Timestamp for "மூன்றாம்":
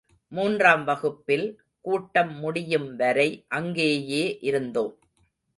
0.31-0.83